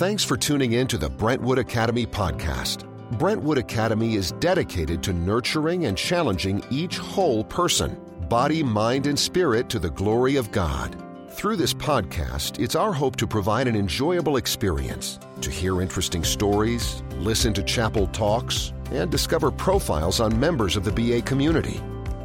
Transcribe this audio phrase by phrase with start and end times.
[0.00, 2.88] Thanks for tuning in to the Brentwood Academy podcast.
[3.18, 9.68] Brentwood Academy is dedicated to nurturing and challenging each whole person, body, mind, and spirit
[9.68, 10.96] to the glory of God.
[11.32, 17.02] Through this podcast, it's our hope to provide an enjoyable experience, to hear interesting stories,
[17.18, 21.78] listen to chapel talks, and discover profiles on members of the BA community.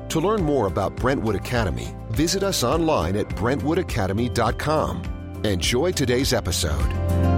[0.07, 5.41] To learn more about Brentwood Academy, visit us online at brentwoodacademy.com.
[5.43, 7.34] Enjoy today's episode.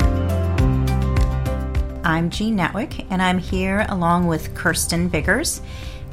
[2.07, 5.61] I'm Jean Natwick, and I'm here along with Kirsten Biggers,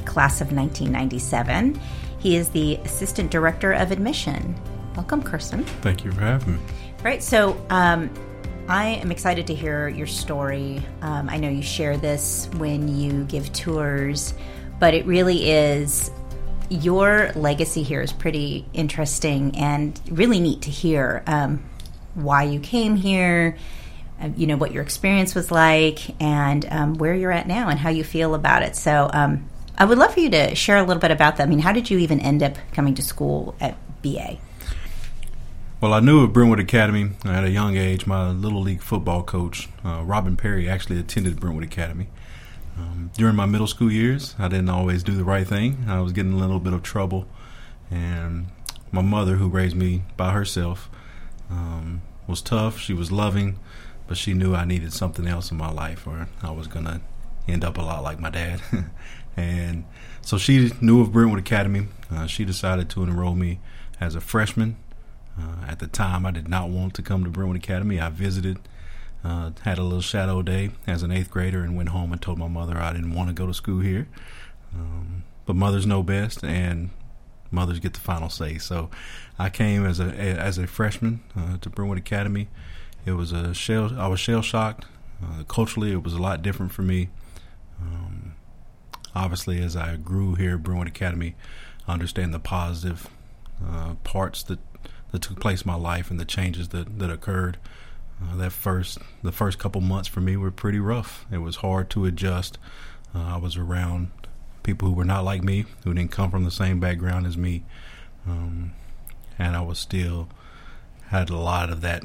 [0.03, 1.79] class of 1997.
[2.19, 4.59] He is the Assistant Director of Admission.
[4.97, 5.63] Welcome, Kirsten.
[5.63, 6.59] Thank you for having me.
[7.01, 8.13] Right, so um,
[8.67, 10.85] I am excited to hear your story.
[11.01, 14.33] Um, I know you share this when you give tours,
[14.81, 16.11] but it really is
[16.67, 21.63] your legacy here is pretty interesting and really neat to hear um,
[22.15, 23.55] why you came here
[24.21, 27.79] uh, you know what your experience was like and um, where you're at now and
[27.79, 28.75] how you feel about it.
[28.75, 31.43] So um, i would love for you to share a little bit about that.
[31.43, 34.37] I mean how did you even end up coming to school at ba
[35.81, 39.67] well i knew of brentwood academy at a young age my little league football coach
[39.83, 42.07] uh, robin perry actually attended brentwood academy.
[42.77, 45.85] Um, during my middle school years i didn't always do the right thing.
[45.87, 47.27] I was getting a little bit of trouble
[47.91, 48.47] and
[48.91, 50.89] my mother who raised me by herself
[51.49, 52.79] um, was tough.
[52.79, 53.59] She was loving
[54.07, 57.01] but she knew I needed something else in my life, or I was gonna
[57.47, 58.61] end up a lot like my dad.
[59.37, 59.85] and
[60.21, 61.87] so she knew of Brentwood Academy.
[62.11, 63.59] Uh, she decided to enroll me
[63.99, 64.77] as a freshman.
[65.39, 67.99] Uh, at the time, I did not want to come to Brentwood Academy.
[67.99, 68.57] I visited,
[69.23, 72.37] uh, had a little shadow day as an eighth grader, and went home and told
[72.37, 74.07] my mother I didn't want to go to school here.
[74.73, 76.89] Um, but mothers know best, and
[77.51, 78.57] mothers get the final say.
[78.57, 78.89] So
[79.37, 82.47] I came as a as a freshman uh, to Brentwood Academy.
[83.05, 83.97] It was a shell.
[83.99, 84.85] I was shell shocked.
[85.23, 87.09] Uh, culturally, it was a lot different for me.
[87.79, 88.33] Um,
[89.13, 91.35] obviously, as I grew here at Brentwood Academy,
[91.87, 93.07] I understand the positive
[93.65, 94.59] uh, parts that
[95.11, 97.57] that took place in my life and the changes that that occurred.
[98.21, 101.25] Uh, that first, the first couple months for me were pretty rough.
[101.31, 102.57] It was hard to adjust.
[103.13, 104.11] Uh, I was around
[104.63, 107.63] people who were not like me, who didn't come from the same background as me,
[108.25, 108.73] um,
[109.37, 110.27] and I was still
[111.09, 112.03] had a lot of that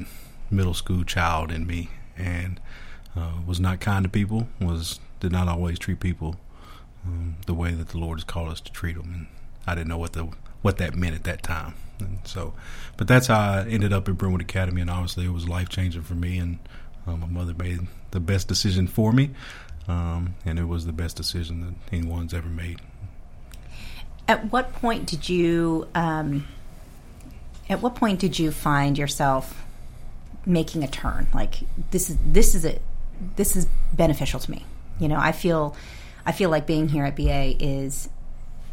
[0.50, 2.60] middle school child in me, and
[3.16, 4.48] uh, was not kind to people.
[4.60, 6.36] Was did not always treat people
[7.06, 9.26] um, the way that the Lord has called us to treat them, and
[9.66, 10.28] I didn't know what the
[10.62, 11.74] what that meant at that time.
[11.98, 12.54] And so,
[12.96, 16.02] but that's how I ended up at Brentwood Academy, and obviously it was life changing
[16.02, 16.38] for me.
[16.38, 16.58] And
[17.06, 17.80] uh, my mother made
[18.10, 19.30] the best decision for me,
[19.88, 22.80] um, and it was the best decision that anyone's ever made.
[24.28, 25.88] At what point did you?
[25.94, 26.46] Um,
[27.68, 29.64] at what point did you find yourself
[30.46, 31.28] making a turn.
[31.34, 32.82] Like this is this is it.
[33.36, 34.64] This is beneficial to me.
[34.98, 35.74] You know, I feel
[36.24, 38.08] I feel like being here at BA is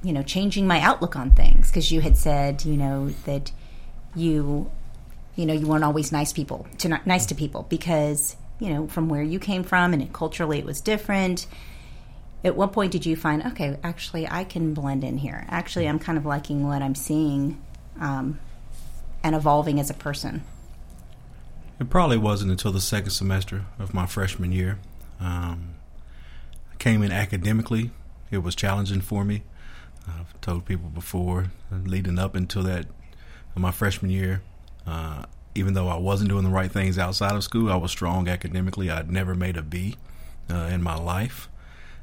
[0.04, 3.52] you know changing my outlook on things because you had said you know that
[4.16, 4.70] you
[5.36, 9.10] you know you weren't always nice people to nice to people because you know from
[9.10, 11.48] where you came from and culturally it was different
[12.44, 16.00] at what point did you find okay actually i can blend in here actually i'm
[16.00, 17.62] kind of liking what i'm seeing
[18.00, 18.40] um,
[19.24, 20.44] and evolving as a person
[21.80, 24.80] it probably wasn't until the second semester of my freshman year.
[25.20, 25.76] Um,
[26.72, 27.92] I came in academically.
[28.32, 29.44] It was challenging for me.
[30.08, 32.86] I've told people before, leading up until that,
[33.56, 34.42] my freshman year,
[34.86, 35.24] uh,
[35.56, 38.90] even though I wasn't doing the right things outside of school, I was strong academically.
[38.90, 39.96] I'd never made a B
[40.50, 41.50] uh, in my life.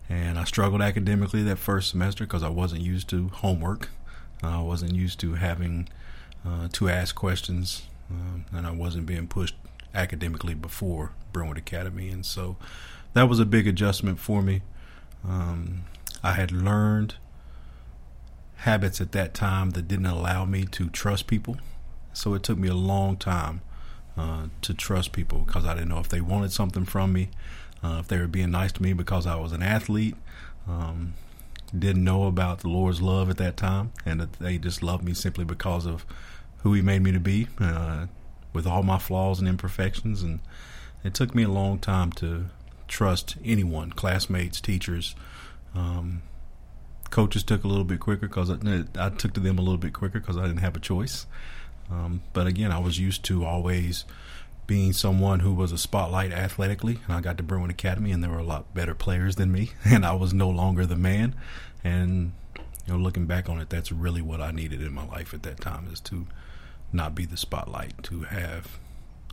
[0.08, 3.88] And I struggled academically that first semester because I wasn't used to homework.
[4.42, 5.88] I wasn't used to having
[6.44, 9.54] uh, to ask questions, uh, and I wasn't being pushed
[9.94, 12.56] academically before Brentwood Academy, and so
[13.12, 14.62] that was a big adjustment for me.
[15.26, 15.84] Um,
[16.22, 17.16] I had learned
[18.56, 21.56] habits at that time that didn't allow me to trust people,
[22.12, 23.60] so it took me a long time
[24.16, 27.30] uh, to trust people because I didn't know if they wanted something from me,
[27.82, 30.16] uh, if they were being nice to me because I was an athlete.
[30.66, 31.14] Um,
[31.76, 35.12] didn't know about the Lord's love at that time, and that they just loved me
[35.12, 36.06] simply because of
[36.58, 37.48] who He made me to be.
[37.58, 38.06] Uh,
[38.54, 40.22] with all my flaws and imperfections.
[40.22, 40.40] And
[41.02, 42.46] it took me a long time to
[42.88, 45.14] trust anyone, classmates, teachers.
[45.74, 46.22] Um,
[47.10, 49.92] coaches took a little bit quicker because I, I, took to them a little bit
[49.92, 51.26] quicker because I didn't have a choice.
[51.90, 54.04] Um, but again, I was used to always
[54.66, 58.30] being someone who was a spotlight athletically, and I got to Brentwood Academy, and there
[58.30, 61.34] were a lot better players than me, and I was no longer the man.
[61.82, 62.32] And
[62.86, 65.42] you know, looking back on it, that's really what I needed in my life at
[65.42, 66.26] that time is to
[66.94, 68.78] not be the spotlight, to have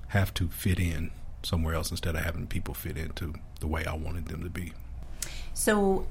[0.09, 1.11] have to fit in
[1.43, 4.73] somewhere else instead of having people fit into the way I wanted them to be.
[5.53, 6.07] So,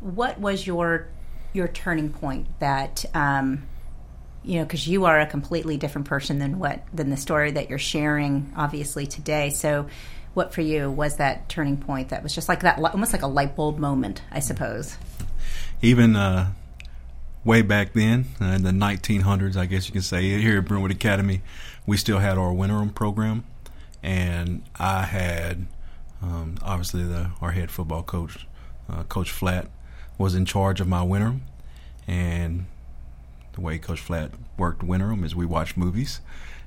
[0.00, 1.08] what was your
[1.52, 3.62] your turning point that um,
[4.44, 7.70] you know because you are a completely different person than what than the story that
[7.70, 9.88] you're sharing obviously today so
[10.34, 13.26] what for you was that turning point that was just like that almost like a
[13.26, 14.96] light bulb moment i suppose
[15.80, 16.50] even uh,
[17.44, 20.90] way back then uh, in the 1900s i guess you can say here at brentwood
[20.90, 21.42] academy
[21.86, 23.44] we still had our winter room program.
[24.02, 25.66] And i had
[26.22, 28.46] um, obviously the our head football coach
[28.88, 29.68] uh, coach flatt
[30.18, 31.42] was in charge of my winter room.
[32.06, 32.66] And
[33.52, 36.20] the way Coach Flatt worked winter room is we watched movies,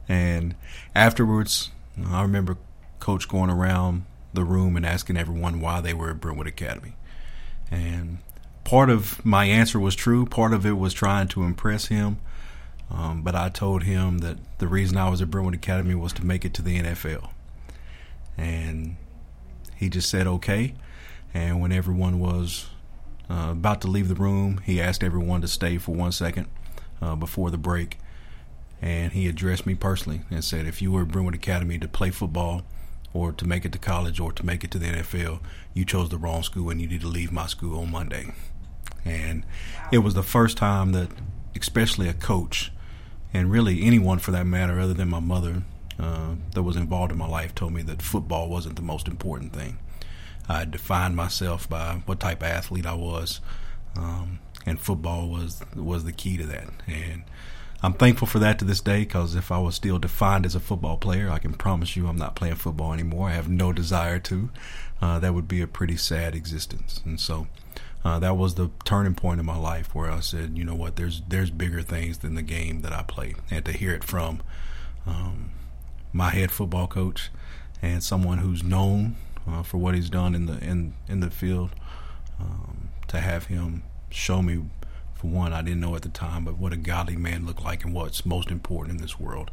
[0.10, 0.56] and
[0.96, 1.70] afterwards,
[2.04, 2.58] I remember
[3.00, 6.94] Coach going around the room and asking everyone why they were at Brentwood Academy,
[7.70, 8.18] and
[8.68, 10.26] part of my answer was true.
[10.26, 12.18] Part of it was trying to impress him,
[12.92, 16.26] um, but I told him that the reason I was at Brentwood Academy was to
[16.26, 17.30] make it to the NFL,
[18.38, 18.98] and
[19.78, 20.74] he just said okay.
[21.34, 22.68] And when everyone was
[23.30, 26.48] uh, about to leave the room, he asked everyone to stay for one second
[27.02, 27.98] uh, before the break,
[28.82, 32.10] and he addressed me personally and said, "If you were at Brentwood Academy to play
[32.10, 32.64] football,
[33.14, 35.40] or to make it to college, or to make it to the NFL,
[35.74, 38.34] you chose the wrong school, and you need to leave my school on Monday."
[39.08, 39.46] And
[39.92, 41.10] it was the first time that,
[41.60, 42.72] especially a coach,
[43.34, 45.64] and really anyone for that matter, other than my mother,
[46.00, 49.54] uh, that was involved in my life, told me that football wasn't the most important
[49.54, 49.80] thing.
[50.48, 53.42] I defined myself by what type of athlete I was.
[53.96, 56.68] Um, and football was was the key to that.
[56.88, 57.24] And
[57.82, 60.60] I'm thankful for that to this day because if I was still defined as a
[60.60, 63.30] football player, I can promise you I'm not playing football anymore.
[63.30, 64.50] I have no desire to.
[65.02, 67.02] Uh, that would be a pretty sad existence.
[67.06, 67.48] And so
[68.04, 70.96] uh, that was the turning point in my life where I said, you know what,
[70.96, 73.36] there's there's bigger things than the game that I play.
[73.52, 74.42] And to hear it from
[75.06, 75.52] um,
[76.14, 77.30] my head football coach
[77.82, 79.16] and someone who's known
[79.48, 81.72] uh, for what he's done in the in in the field,
[82.40, 84.64] um, to have him show me,
[85.16, 87.84] for one, I didn't know at the time, but what a godly man looked like
[87.84, 89.52] and what's most important in this world.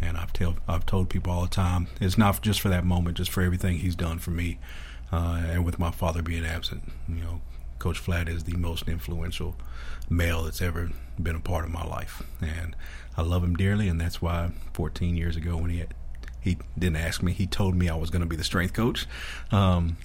[0.00, 3.16] And I've tell I've told people all the time, it's not just for that moment,
[3.16, 4.58] just for everything he's done for me,
[5.10, 6.84] uh, and with my father being absent.
[7.08, 7.40] You know,
[7.78, 9.56] Coach Flatt is the most influential
[10.10, 10.90] male that's ever
[11.20, 12.74] been a part of my life, and
[13.16, 15.94] I love him dearly, and that's why 14 years ago when he had,
[16.40, 19.06] he didn't ask me, he told me I was going to be the strength coach.
[19.50, 19.96] Um,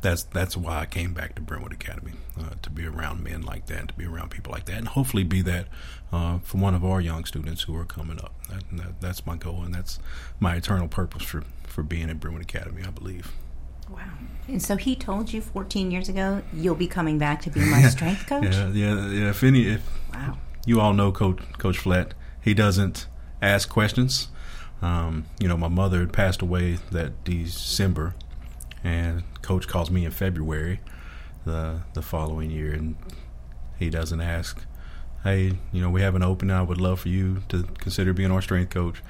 [0.00, 3.66] that's that's why I came back to Brentwood Academy uh, to be around men like
[3.66, 5.66] that, to be around people like that, and hopefully be that
[6.12, 8.32] uh, for one of our young students who are coming up.
[8.48, 9.98] That, that, that's my goal, and that's
[10.38, 12.82] my eternal purpose for for being at Brentwood Academy.
[12.86, 13.32] I believe.
[13.90, 14.00] Wow!
[14.48, 17.82] And so he told you 14 years ago you'll be coming back to be my
[17.82, 18.44] strength coach.
[18.44, 19.30] yeah, yeah, yeah.
[19.30, 19.82] If any, if
[20.12, 23.06] wow, you all know Coach Coach Flatt, he doesn't
[23.42, 24.28] ask questions.
[24.82, 28.14] Um, you know, my mother had passed away that December
[28.82, 30.80] and coach calls me in February
[31.44, 32.96] the the following year, and
[33.78, 34.64] he doesn't ask,
[35.22, 36.56] "Hey, you know, we have an opening.
[36.56, 39.02] I would love for you to consider being our strength coach."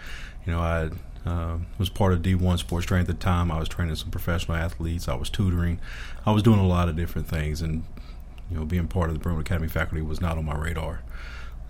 [0.46, 0.90] You know, I
[1.26, 3.50] uh, was part of D1 Sports Training at the time.
[3.50, 5.08] I was training some professional athletes.
[5.08, 5.78] I was tutoring.
[6.24, 7.84] I was doing a lot of different things, and
[8.50, 11.02] you know, being part of the Brentwood Academy faculty was not on my radar.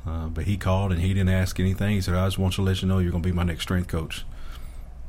[0.06, 1.90] Uh, but he called and he didn't ask anything.
[1.90, 3.62] He said, "I just want to let you know you're going to be my next
[3.62, 4.24] strength coach."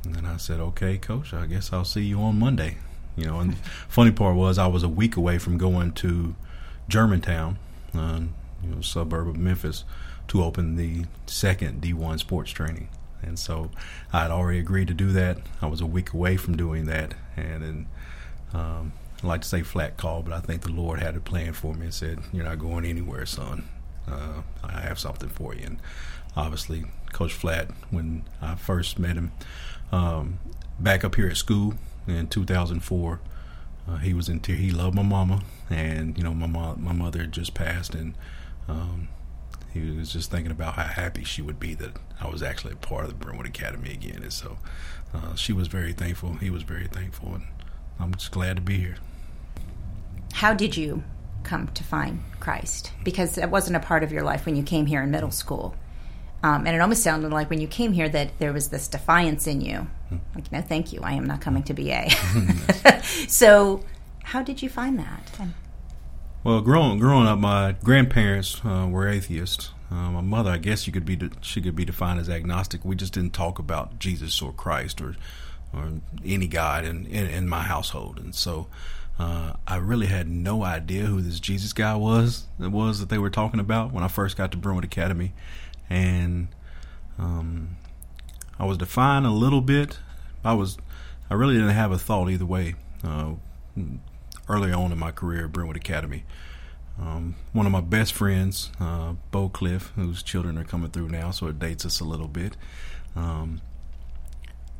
[0.04, 2.78] And then I said, okay, coach, I guess I'll see you on Monday.
[3.16, 3.56] You know, and
[3.88, 6.34] funny part was I was a week away from going to
[6.88, 7.58] Germantown,
[7.94, 8.20] uh,
[8.62, 9.84] you know, suburb of Memphis,
[10.28, 12.88] to open the second D1 sports training.
[13.22, 13.70] And so
[14.12, 15.38] I had already agreed to do that.
[15.60, 17.14] I was a week away from doing that.
[17.36, 17.86] And then
[18.52, 21.52] um, I like to say flatt call, but I think the Lord had a plan
[21.52, 23.68] for me and said, You're not going anywhere, son.
[24.08, 25.62] Uh, I have something for you.
[25.64, 25.78] And
[26.36, 29.32] obviously, Coach Flatt, when I first met him,
[29.92, 30.38] um,
[30.78, 31.74] back up here at school
[32.06, 33.20] in 2004.
[33.88, 34.60] Uh, he was in tears.
[34.60, 38.14] He loved my mama, and you know my mom, my mother had just passed, and
[38.68, 39.08] um,
[39.72, 42.76] he was just thinking about how happy she would be that I was actually a
[42.76, 44.22] part of the Brentwood Academy again.
[44.22, 44.58] And so
[45.14, 46.34] uh, she was very thankful.
[46.34, 47.44] He was very thankful, and
[47.98, 48.96] I'm just glad to be here.
[50.32, 51.02] How did you
[51.42, 52.92] come to find Christ?
[53.04, 55.74] Because it wasn't a part of your life when you came here in middle school.
[56.44, 59.46] Um, and it almost sounded like when you came here that there was this defiance
[59.46, 59.86] in you.
[60.34, 61.00] Like, no, thank you.
[61.02, 62.10] I am not coming to BA.
[63.28, 63.84] so,
[64.24, 65.30] how did you find that?
[66.44, 69.70] Well, growing growing up, my grandparents uh, were atheists.
[69.90, 72.84] Uh, my mother, I guess you could be de- she could be defined as agnostic.
[72.84, 75.16] We just didn't talk about Jesus or Christ or
[75.72, 78.66] or any God in in, in my household, and so
[79.18, 82.46] uh, I really had no idea who this Jesus guy was.
[82.60, 85.32] It was that they were talking about when I first got to Brentwood Academy
[85.90, 86.48] and
[87.18, 87.76] um,
[88.58, 89.98] I was defined a little bit
[90.44, 90.76] I was,
[91.30, 92.74] I really didn't have a thought either way.
[93.04, 93.32] Uh,
[94.48, 96.24] early on in my career at Brentwood Academy,
[97.00, 101.30] um, one of my best friends, uh, Bo Cliff, whose children are coming through now,
[101.30, 102.56] so it dates us a little bit.
[103.16, 103.60] Um,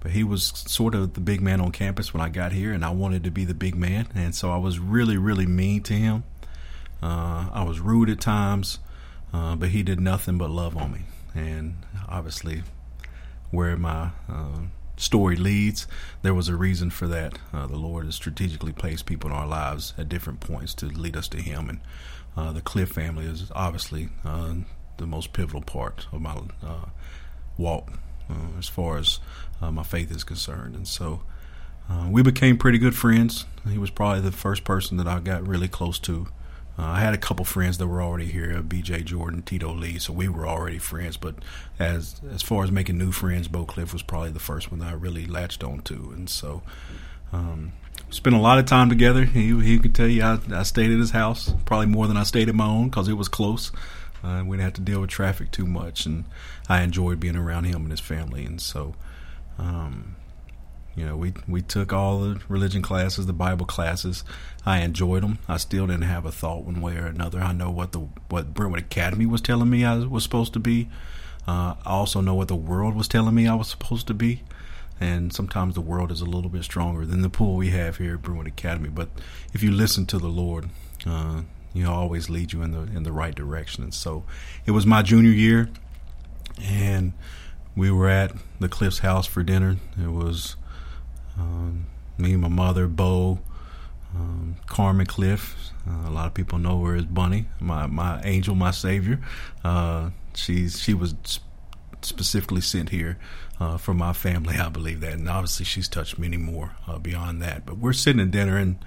[0.00, 2.84] but he was sort of the big man on campus when I got here, and
[2.84, 5.94] I wanted to be the big man, and so I was really, really mean to
[5.94, 6.24] him.
[7.02, 8.78] Uh, I was rude at times,
[9.32, 11.00] uh, but he did nothing but love on me,
[11.34, 11.76] and
[12.08, 12.62] obviously,
[13.50, 14.58] where my uh,
[15.02, 15.86] story leads,
[16.22, 17.38] there was a reason for that.
[17.52, 21.16] Uh, the Lord has strategically placed people in our lives at different points to lead
[21.16, 21.80] us to Him, and
[22.36, 24.54] uh, the Cliff family is obviously uh,
[24.98, 26.40] the most pivotal part of my
[27.58, 27.92] walk
[28.30, 29.18] uh, as far as
[29.60, 30.74] uh, my faith is concerned.
[30.74, 31.22] And so
[31.90, 33.44] uh, we became pretty good friends.
[33.68, 36.28] He was probably the first person that I got really close to.
[36.82, 39.04] Uh, I had a couple friends that were already here, B.J.
[39.04, 41.16] Jordan, Tito Lee, so we were already friends.
[41.16, 41.36] But
[41.78, 44.88] as as far as making new friends, Bo Cliff was probably the first one that
[44.88, 46.12] I really latched on to.
[46.16, 46.62] And so
[47.32, 47.72] um,
[48.10, 49.24] spent a lot of time together.
[49.24, 52.24] He he could tell you I, I stayed at his house probably more than I
[52.24, 53.70] stayed at my own because it was close.
[54.24, 56.24] Uh, we didn't have to deal with traffic too much, and
[56.68, 58.44] I enjoyed being around him and his family.
[58.44, 58.96] And so,
[59.56, 60.16] um,
[60.94, 64.24] you know, we we took all the religion classes, the Bible classes.
[64.66, 65.38] I enjoyed them.
[65.48, 67.40] I still didn't have a thought one way or another.
[67.40, 70.88] I know what the what Brentwood Academy was telling me I was supposed to be.
[71.48, 74.42] Uh, I also know what the world was telling me I was supposed to be.
[75.00, 78.14] And sometimes the world is a little bit stronger than the pool we have here
[78.14, 78.88] at Brentwood Academy.
[78.88, 79.08] But
[79.52, 80.68] if you listen to the Lord,
[81.04, 83.82] uh, you know, always lead you in the in the right direction.
[83.82, 84.24] And so,
[84.66, 85.70] it was my junior year,
[86.60, 87.14] and
[87.74, 89.78] we were at the Cliff's house for dinner.
[90.00, 90.54] It was
[91.38, 91.86] um,
[92.18, 93.40] me, my mother, Bo,
[94.14, 95.56] um, Carmen Cliff.
[95.88, 99.20] Uh, a lot of people know her as Bunny, my my angel, my savior.
[99.64, 101.14] Uh, she's she was
[102.02, 103.18] specifically sent here
[103.60, 104.56] uh, for my family.
[104.56, 107.66] I believe that, and obviously she's touched many more uh, beyond that.
[107.66, 108.84] But we're sitting at dinner, and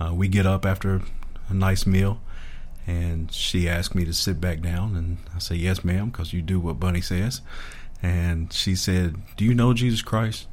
[0.00, 1.02] uh, we get up after
[1.48, 2.20] a nice meal.
[2.86, 6.42] And she asked me to sit back down, and I said, Yes, ma'am, because you
[6.42, 7.40] do what Bunny says.
[8.02, 10.46] And she said, Do you know Jesus Christ?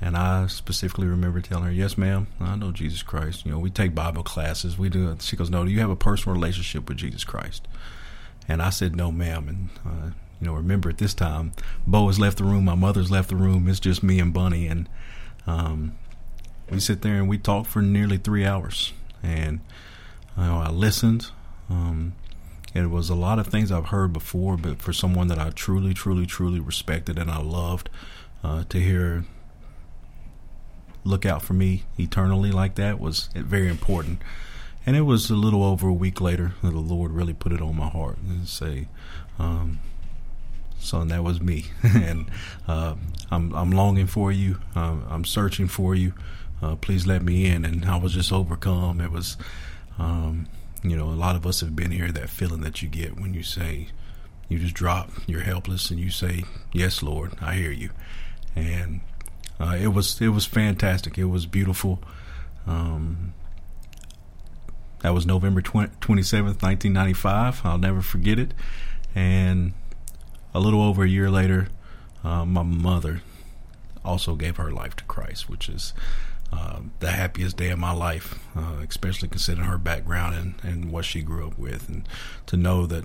[0.00, 3.44] And I specifically remember telling her, Yes, ma'am, I know Jesus Christ.
[3.44, 4.78] You know, we take Bible classes.
[4.78, 5.16] We do.
[5.20, 7.66] She goes, No, do you have a personal relationship with Jesus Christ?
[8.46, 9.48] And I said, No, ma'am.
[9.48, 11.52] And, uh, you know, remember at this time,
[11.86, 13.68] Bo has left the room, my mother's left the room.
[13.68, 14.68] It's just me and Bunny.
[14.68, 14.88] And
[15.46, 15.98] um,
[16.70, 18.92] we sit there and we talk for nearly three hours.
[19.22, 19.60] And
[20.36, 21.30] you know, I listened.
[21.68, 22.14] Um,
[22.72, 25.92] it was a lot of things I've heard before, but for someone that I truly,
[25.92, 27.90] truly, truly respected and I loved,
[28.44, 29.24] uh, to hear
[31.08, 34.20] look out for me eternally like that was very important.
[34.86, 37.60] And it was a little over a week later that the Lord really put it
[37.60, 38.88] on my heart and say,
[39.38, 39.80] um,
[40.78, 42.30] "Son, that was me, and
[42.66, 42.94] uh,
[43.30, 44.60] I'm I'm longing for you.
[44.74, 46.14] Uh, I'm searching for you.
[46.62, 49.00] Uh, please let me in." And I was just overcome.
[49.00, 49.36] It was
[49.98, 50.46] um,
[50.82, 53.34] you know, a lot of us have been here, that feeling that you get when
[53.34, 53.88] you say,
[54.48, 57.90] you just drop, you're helpless, and you say, Yes, Lord, I hear you.
[58.54, 59.00] And
[59.60, 61.18] uh, it was it was fantastic.
[61.18, 62.00] It was beautiful.
[62.66, 63.34] Um,
[65.00, 67.60] that was November 20, 27th, 1995.
[67.64, 68.52] I'll never forget it.
[69.14, 69.72] And
[70.52, 71.68] a little over a year later,
[72.24, 73.22] uh, my mother
[74.04, 75.92] also gave her life to Christ, which is
[76.52, 81.04] uh, the happiest day of my life, uh, especially considering her background and, and what
[81.04, 81.88] she grew up with.
[81.88, 82.08] And
[82.46, 83.04] to know that,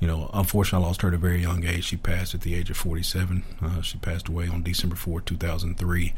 [0.00, 1.84] you know, unfortunately, I lost her at a very young age.
[1.84, 3.44] She passed at the age of 47.
[3.62, 6.14] Uh, she passed away on December 4, 2003.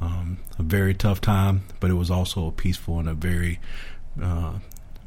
[0.00, 3.60] Um, a very tough time, but it was also a peaceful and a very
[4.22, 4.58] uh,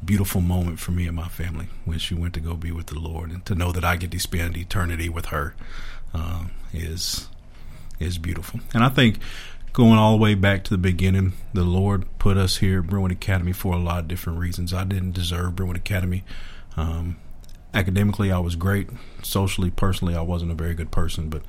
[0.04, 2.98] beautiful moment for me and my family when she went to go be with the
[2.98, 3.30] Lord.
[3.30, 5.54] And to know that I get to spend eternity with her
[6.12, 7.28] uh, is
[8.00, 8.60] is beautiful.
[8.74, 9.18] And I think
[9.72, 13.12] going all the way back to the beginning, the Lord put us here at Brentwood
[13.12, 14.72] Academy for a lot of different reasons.
[14.74, 16.24] I didn't deserve Brentwood Academy.
[16.76, 17.16] Um,
[17.74, 18.88] academically, I was great.
[19.22, 21.42] Socially, personally, I wasn't a very good person, but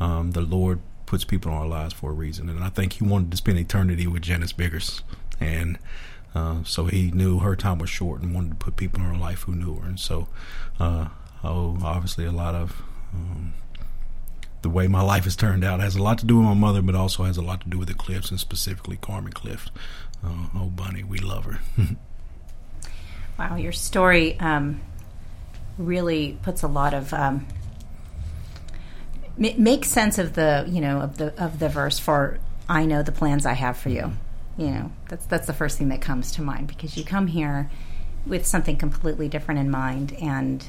[0.00, 2.48] um, the Lord puts people in our lives for a reason.
[2.48, 5.02] And I think He wanted to spend eternity with Janice Biggers.
[5.40, 5.78] And
[6.34, 9.16] uh, so He knew her time was short and wanted to put people in her
[9.16, 9.88] life who knew her.
[9.88, 10.28] And so,
[10.78, 11.08] uh,
[11.44, 12.82] oh, obviously, a lot of.
[13.14, 13.54] Um,
[14.62, 16.82] the way my life has turned out has a lot to do with my mother,
[16.82, 19.68] but also has a lot to do with the Cliffs and specifically Carmen Cliff.
[20.24, 21.60] Uh, oh, Bunny, we love her.
[23.38, 24.80] wow, your story um,
[25.78, 27.46] really puts a lot of um,
[29.42, 33.02] m- makes sense of the you know of the of the verse for I know
[33.02, 34.12] the plans I have for you.
[34.56, 37.70] You know that's that's the first thing that comes to mind because you come here
[38.26, 40.68] with something completely different in mind and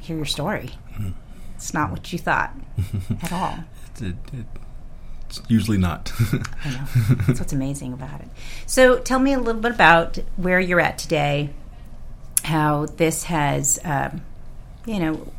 [0.00, 0.72] hear your story.
[0.94, 1.10] Mm-hmm
[1.58, 2.54] it's not what you thought
[3.22, 3.58] at all.
[4.00, 4.46] It, it,
[5.26, 6.12] It's usually not.
[6.64, 6.84] I know.
[7.26, 8.28] That's what's amazing about it.
[8.64, 11.50] So tell me a little bit about where you're at today,
[12.48, 14.22] how this has, um,
[14.86, 15.30] you know,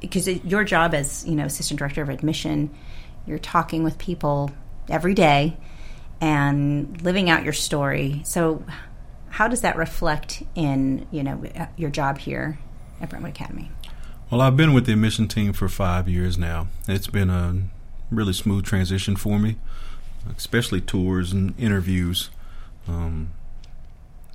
[0.00, 2.70] because your job as, you know, assistant director of admission,
[3.26, 4.50] you're talking with people
[4.88, 5.56] every day
[6.20, 8.20] and living out your story.
[8.24, 8.62] So
[9.30, 11.42] how does that reflect in, you know,
[11.76, 12.58] your job here
[13.00, 13.70] at Brentwood Academy?
[14.30, 16.68] Well, I've been with the admission team for five years now.
[16.86, 17.62] It's been a
[18.10, 19.56] really smooth transition for me,
[20.36, 22.28] especially tours and interviews.
[22.86, 23.30] Um,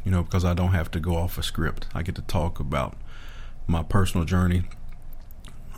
[0.05, 1.88] you know, because I don't have to go off a script.
[1.93, 2.95] I get to talk about
[3.67, 4.63] my personal journey.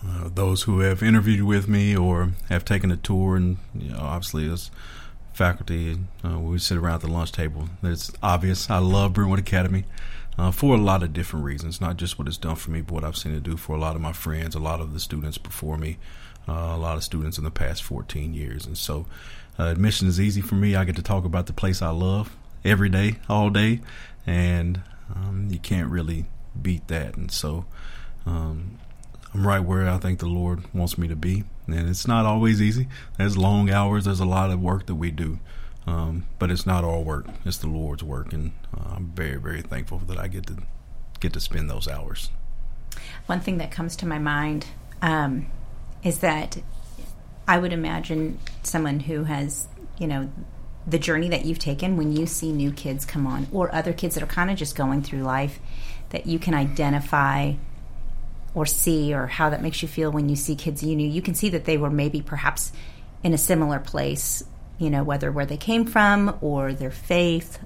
[0.05, 3.99] Uh, those who have interviewed with me or have taken a tour, and you know,
[3.99, 4.69] obviously as
[5.33, 7.69] faculty, uh, we sit around at the lunch table.
[7.81, 9.85] It's obvious I love Brentwood Academy
[10.37, 12.93] uh, for a lot of different reasons, not just what it's done for me, but
[12.93, 14.99] what I've seen it do for a lot of my friends, a lot of the
[14.99, 15.97] students before me,
[16.47, 18.65] uh, a lot of students in the past 14 years.
[18.65, 19.05] And so,
[19.57, 20.75] uh, admission is easy for me.
[20.75, 22.35] I get to talk about the place I love
[22.67, 23.81] every day, all day,
[24.25, 24.81] and
[25.15, 26.25] um, you can't really
[26.61, 27.15] beat that.
[27.15, 27.65] And so,
[28.25, 28.77] um,
[29.33, 31.43] I'm right where I think the Lord wants me to be.
[31.67, 32.87] And it's not always easy.
[33.17, 35.39] There's long hours, there's a lot of work that we do.
[35.85, 39.61] Um, but it's not our work; it's the Lord's work, and uh, I'm very, very
[39.61, 40.57] thankful that I get to
[41.21, 42.29] get to spend those hours.
[43.25, 44.67] One thing that comes to my mind
[45.01, 45.47] um,
[46.03, 46.57] is that
[47.47, 50.29] I would imagine someone who has, you know,
[50.87, 54.15] the journey that you've taken when you see new kids come on or other kids
[54.15, 55.59] that are kind of just going through life
[56.09, 57.53] that you can identify
[58.53, 61.21] or see or how that makes you feel when you see kids you knew you
[61.21, 62.71] can see that they were maybe perhaps
[63.23, 64.43] in a similar place
[64.77, 67.59] you know whether where they came from or their faith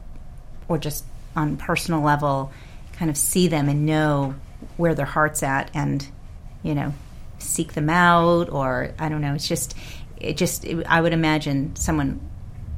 [0.67, 2.51] or just on personal level
[2.93, 4.33] kind of see them and know
[4.77, 6.07] where their heart's at and
[6.63, 6.93] you know
[7.41, 9.33] seek them out or I don't know.
[9.33, 9.75] It's just
[10.17, 12.19] it just it, I would imagine someone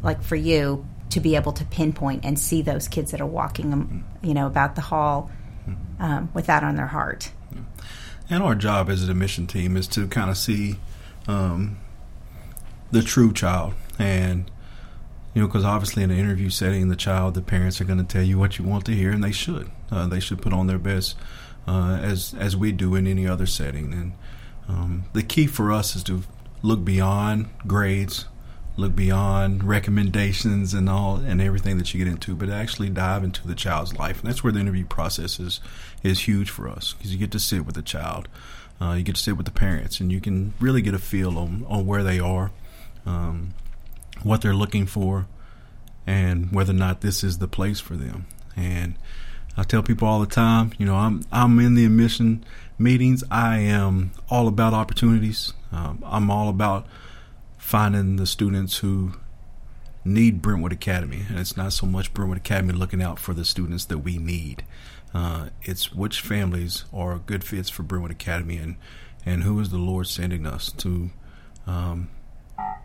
[0.03, 3.71] like for you to be able to pinpoint and see those kids that are walking
[3.73, 5.31] um, you know about the hall
[5.99, 7.31] um, with that on their heart.
[8.29, 10.77] And our job as an admission team is to kind of see
[11.27, 11.77] um,
[12.91, 13.73] the true child.
[13.99, 14.49] And
[15.33, 18.03] you know because obviously in an interview setting the child the parents are going to
[18.03, 19.69] tell you what you want to hear and they should.
[19.91, 21.15] Uh, they should put on their best
[21.67, 23.93] uh, as as we do in any other setting.
[23.93, 24.13] And
[24.67, 26.23] um, the key for us is to
[26.61, 28.25] look beyond grades,
[28.75, 33.47] look beyond recommendations and all and everything that you get into, but actually dive into
[33.47, 34.19] the child's life.
[34.19, 35.59] And that's where the interview process is
[36.01, 38.27] is huge for us because you get to sit with the child,
[38.81, 41.37] uh, you get to sit with the parents, and you can really get a feel
[41.37, 42.51] on on where they are,
[43.05, 43.53] um,
[44.23, 45.27] what they're looking for,
[46.07, 48.25] and whether or not this is the place for them.
[48.55, 48.95] And
[49.55, 52.43] I tell people all the time, you know, I'm I'm in the admission
[52.79, 53.23] meetings.
[53.29, 55.53] I am all about opportunities.
[55.71, 56.87] Um, I'm all about
[57.63, 59.13] finding the students who
[60.03, 63.85] need Brentwood Academy, and it's not so much Brentwood Academy looking out for the students
[63.85, 64.65] that we need.
[65.13, 68.75] Uh, it's which families are good fits for Brentwood Academy, and
[69.25, 71.11] and who is the Lord sending us to
[71.65, 72.09] um,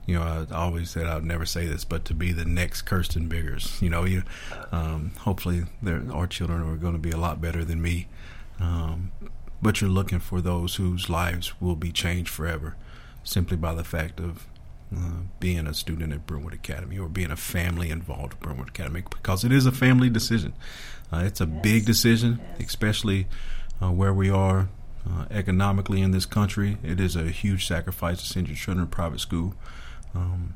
[0.06, 3.28] you know, I always said I'd never say this, but to be the next Kirsten
[3.28, 4.22] Biggers, you know, you,
[4.70, 8.06] um, hopefully our children are going to be a lot better than me.
[8.60, 9.10] Um,
[9.60, 12.76] but you're looking for those whose lives will be changed forever
[13.24, 14.46] simply by the fact of
[14.94, 19.02] uh, being a student at Brentwood Academy or being a family involved at Brentwood Academy
[19.08, 20.54] because it is a family decision.
[21.12, 21.62] Uh, it's a yes.
[21.62, 22.68] big decision, yes.
[22.68, 23.26] especially
[23.82, 24.68] uh, where we are
[25.08, 26.78] uh, economically in this country.
[26.82, 29.54] It is a huge sacrifice to send your children to private school.
[30.14, 30.54] Um,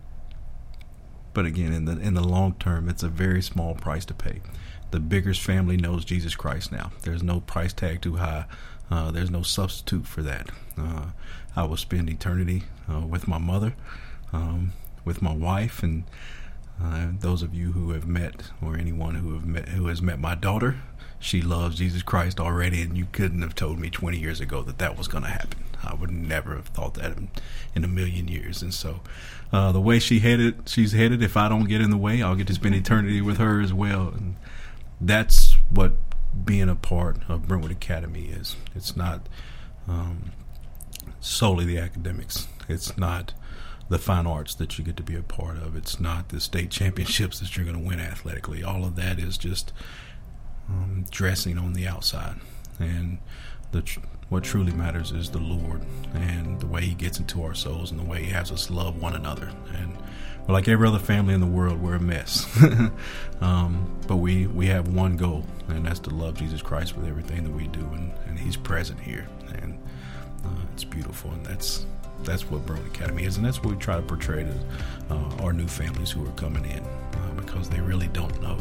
[1.34, 4.40] but again, in the in the long term, it's a very small price to pay.
[4.90, 6.92] The Biggers family knows Jesus Christ now.
[7.02, 8.44] There's no price tag too high.
[8.90, 10.50] Uh, there's no substitute for that.
[10.76, 11.06] Uh,
[11.56, 13.74] I will spend eternity uh, with my mother,
[14.32, 14.72] um,
[15.04, 16.04] with my wife, and
[16.82, 20.18] uh, those of you who have met, or anyone who have met, who has met
[20.18, 20.76] my daughter,
[21.18, 24.78] she loves Jesus Christ already, and you couldn't have told me 20 years ago that
[24.78, 25.64] that was going to happen.
[25.84, 27.28] I would never have thought that in,
[27.74, 28.62] in a million years.
[28.62, 29.00] And so,
[29.52, 31.22] uh, the way she headed, she's headed.
[31.22, 33.72] If I don't get in the way, I'll get to spend eternity with her as
[33.72, 34.08] well.
[34.08, 34.36] And
[35.00, 35.96] that's what
[36.44, 38.56] being a part of Brentwood Academy is.
[38.74, 39.28] It's not
[39.86, 40.32] um,
[41.20, 42.48] solely the academics.
[42.68, 43.32] It's not
[43.88, 45.76] the fine arts that you get to be a part of.
[45.76, 48.62] It's not the state championships that you're going to win athletically.
[48.62, 49.72] All of that is just
[50.68, 52.36] um, dressing on the outside.
[52.78, 53.18] And
[53.72, 55.82] the tr- what truly matters is the Lord
[56.14, 59.00] and the way He gets into our souls and the way He has us love
[59.00, 59.50] one another.
[59.74, 59.96] And
[60.48, 62.46] like every other family in the world, we're a mess.
[63.40, 67.44] um, but we, we have one goal, and that's to love Jesus Christ with everything
[67.44, 69.28] that we do, and, and He's present here.
[69.62, 69.78] And
[70.44, 71.86] Uh, it's beautiful, and that's
[72.24, 75.52] that's what Brentwood Academy is, and that's what we try to portray to uh, our
[75.52, 78.58] new families who are coming in, uh, because they really don't know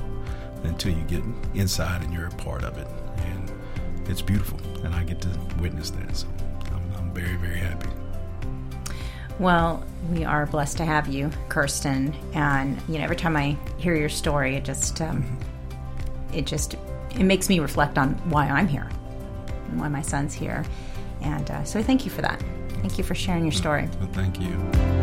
[0.64, 3.52] until you get inside and you're a part of it, and
[4.08, 6.16] it's beautiful, and I get to witness that.
[6.16, 6.28] So
[6.72, 7.90] I'm, I'm very very happy.
[9.40, 13.96] Well, we are blessed to have you, Kirsten, and you know every time I hear
[13.96, 15.26] your story, it just um,
[16.34, 16.76] it just
[17.16, 18.90] it makes me reflect on why I'm here
[19.70, 20.64] and why my son's here,
[21.22, 22.42] and uh, so I thank you for that.
[22.82, 23.88] Thank you for sharing your story.
[24.00, 25.01] Well, thank you.